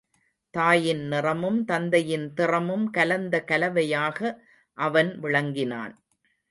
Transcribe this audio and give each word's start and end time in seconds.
தாயின் 0.53 1.03
நிறமும், 1.07 1.65
தந்தையின் 1.65 2.33
திறமும் 2.33 2.89
கலந்த 2.89 3.43
கலவையாக 3.47 4.19
அவன் 4.77 5.19
விளங்கினான். 5.19 5.93